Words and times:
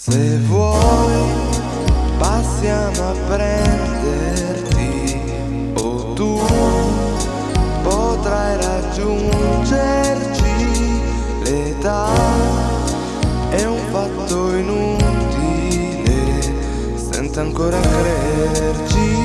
Se 0.00 0.38
vuoi 0.46 1.18
passiamo 2.18 3.10
a 3.10 3.14
prenderti. 3.26 4.92
O 5.74 6.12
tu 6.14 6.40
potrai 7.82 8.56
raggiungerci. 8.62 10.54
L'età 11.42 12.06
è 13.50 13.64
un 13.64 13.80
fatto 13.90 14.54
inutile 14.54 16.42
senza 16.94 17.40
ancora 17.40 17.80
crederci. 17.80 19.16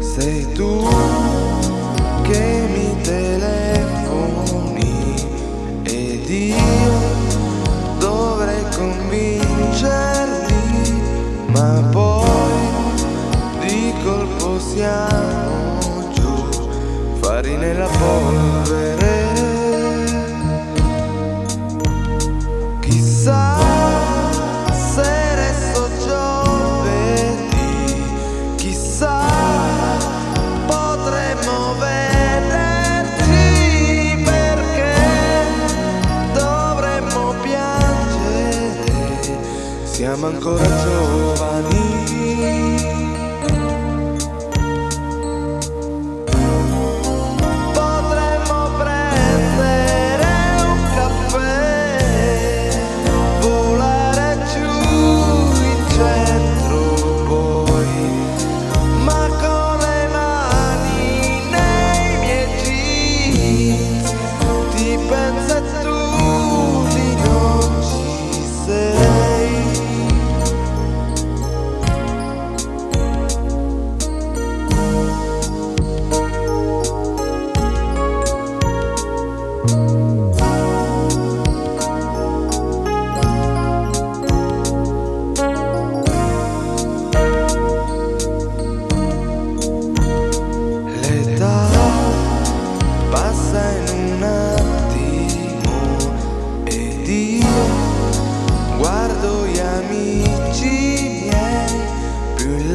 Sei 0.00 0.52
tu 0.54 0.88
che 2.22 2.68
mi 2.74 3.00
telefoni 3.00 3.86
ed 5.84 6.28
io 6.28 6.67
ma 11.58 11.82
poi 11.90 12.26
di 13.66 13.92
colpo 14.04 14.60
siamo 14.60 16.08
giù 16.12 16.48
fari 17.20 17.56
nella 17.56 17.88
polvere. 17.98 19.26
Chissà 22.80 23.56
se 24.92 25.34
resto 25.34 25.88
giovedì 26.06 27.56
chissà 28.54 29.20
potremmo 30.66 31.74
vederci 31.80 33.26
perché 34.24 34.94
dovremmo 36.34 37.34
piangere. 37.42 38.86
Siamo 39.82 40.26
ancora 40.26 40.64
giovani 40.64 41.17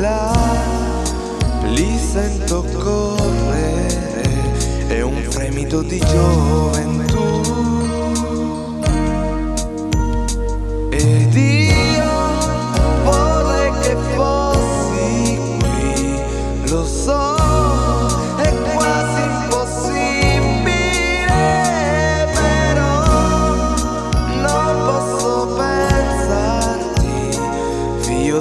là, 0.04 0.34
li 1.70 1.98
sento 1.98 2.62
correre, 2.78 4.24
e 4.90 5.02
un 5.02 5.16
fremito 5.30 5.82
di 5.82 5.98
gioventù. 6.00 7.26
Ed 10.92 11.34
io 11.36 12.14
vorrei 13.04 13.72
che 13.82 13.96
fossi 14.16 15.40
qui, 15.60 16.70
lo 16.70 16.86
so. 16.86 17.32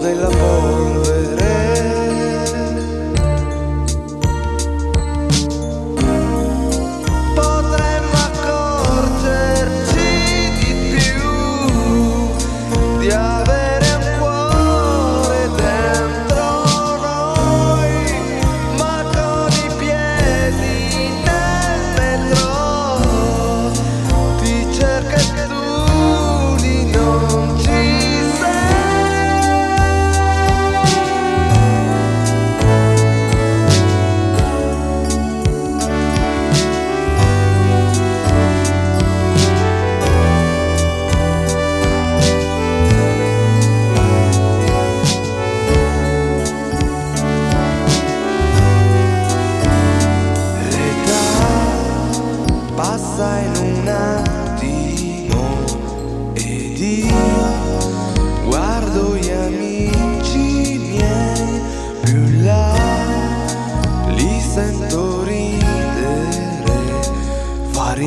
della 0.00 0.26
porta 0.26 1.01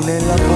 nella 0.05 0.35
tua 0.35 0.54